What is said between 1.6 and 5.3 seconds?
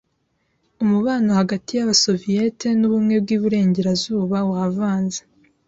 y’Abasoviyeti n’Ubumwe bw’iburengerazuba wavanze.